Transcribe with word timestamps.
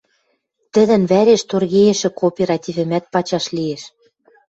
Тӹдӹн 0.73 1.01
вӓреш 1.11 1.41
торгейӹшӹ 1.49 2.09
кооперативӹмӓт 2.19 3.05
пачаш 3.13 3.45
лиэш. 3.55 3.83